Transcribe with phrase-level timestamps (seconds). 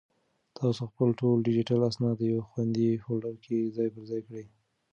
[0.57, 4.45] تاسو خپل ټول ډیجیټل اسناد په یو خوندي فولډر کې ځای پر ځای کړئ.